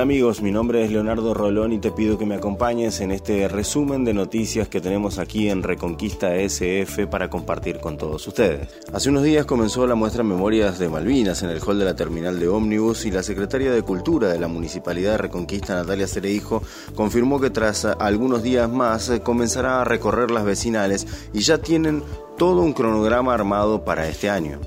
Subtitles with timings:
[0.00, 0.40] tal amigos?
[0.40, 4.14] Mi nombre es Leonardo Rolón y te pido que me acompañes en este resumen de
[4.14, 8.68] noticias que tenemos aquí en Reconquista SF para compartir con todos ustedes.
[8.94, 12.40] Hace unos días comenzó la muestra Memorias de Malvinas en el hall de la terminal
[12.40, 16.62] de ómnibus y la secretaria de Cultura de la Municipalidad de Reconquista, Natalia Cereijo,
[16.94, 22.02] confirmó que tras algunos días más comenzará a recorrer las vecinales y ya tienen
[22.38, 24.60] todo un cronograma armado para este año.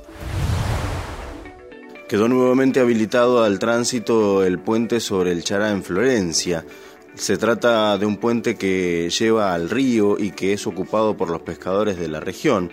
[2.07, 6.65] Quedó nuevamente habilitado al tránsito el puente sobre el Chará en Florencia.
[7.15, 11.41] Se trata de un puente que lleva al río y que es ocupado por los
[11.41, 12.71] pescadores de la región.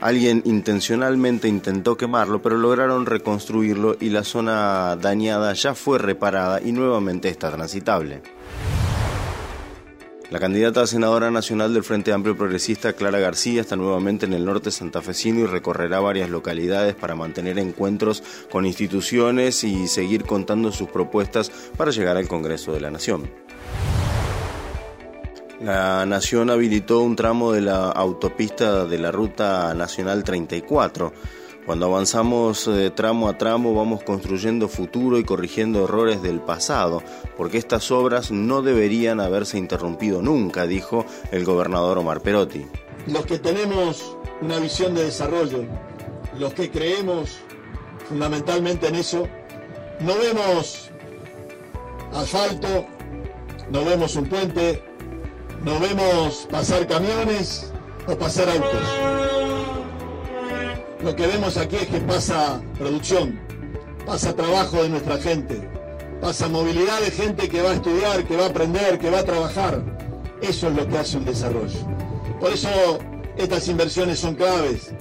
[0.00, 6.72] Alguien intencionalmente intentó quemarlo, pero lograron reconstruirlo y la zona dañada ya fue reparada y
[6.72, 8.20] nuevamente está transitable.
[10.32, 14.46] La candidata a senadora nacional del Frente Amplio Progresista, Clara García, está nuevamente en el
[14.46, 20.88] norte santafesino y recorrerá varias localidades para mantener encuentros con instituciones y seguir contando sus
[20.88, 23.30] propuestas para llegar al Congreso de la Nación.
[25.60, 31.12] La Nación habilitó un tramo de la autopista de la Ruta Nacional 34
[31.66, 37.02] cuando avanzamos de tramo a tramo vamos construyendo futuro y corrigiendo errores del pasado,
[37.36, 42.66] porque estas obras no deberían haberse interrumpido nunca, dijo el gobernador Omar Perotti.
[43.06, 45.64] Los que tenemos una visión de desarrollo,
[46.38, 47.38] los que creemos
[48.08, 49.28] fundamentalmente en eso,
[50.00, 50.90] no vemos
[52.12, 52.86] asfalto,
[53.70, 54.82] no vemos un puente,
[55.64, 57.72] no vemos pasar camiones
[58.06, 59.11] o pasar autos
[61.02, 63.38] lo que vemos aquí es que pasa producción,
[64.06, 65.68] pasa trabajo de nuestra gente,
[66.20, 69.24] pasa movilidad de gente que va a estudiar, que va a aprender, que va a
[69.24, 69.82] trabajar.
[70.40, 71.78] Eso es lo que hace un desarrollo.
[72.40, 72.68] Por eso
[73.36, 74.92] estas inversiones son claves,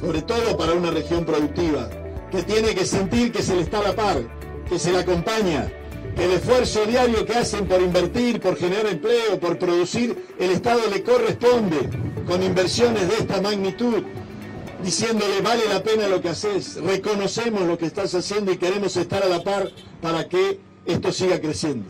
[0.00, 1.90] sobre todo para una región productiva,
[2.30, 4.22] que tiene que sentir que se le está a la par,
[4.68, 5.70] que se le acompaña,
[6.16, 10.80] que el esfuerzo diario que hacen por invertir, por generar empleo, por producir, el Estado
[10.90, 11.90] le corresponde
[12.26, 14.02] con inversiones de esta magnitud
[14.84, 19.22] diciéndole vale la pena lo que haces, reconocemos lo que estás haciendo y queremos estar
[19.22, 19.70] a la par
[20.02, 21.86] para que esto siga creciendo.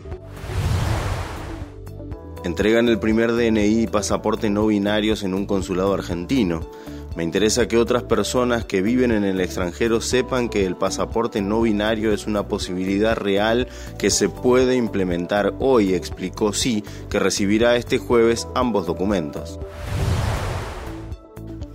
[2.45, 6.69] Entregan el primer DNI y pasaporte no binarios en un consulado argentino.
[7.15, 11.61] Me interesa que otras personas que viven en el extranjero sepan que el pasaporte no
[11.61, 13.67] binario es una posibilidad real
[13.97, 19.59] que se puede implementar hoy, explicó sí, que recibirá este jueves ambos documentos.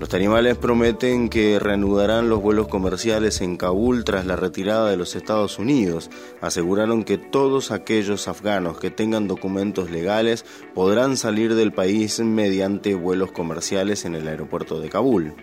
[0.00, 5.14] Los talibales prometen que reanudarán los vuelos comerciales en Kabul tras la retirada de los
[5.14, 6.08] Estados Unidos.
[6.40, 13.30] Aseguraron que todos aquellos afganos que tengan documentos legales podrán salir del país mediante vuelos
[13.32, 15.34] comerciales en el aeropuerto de Kabul.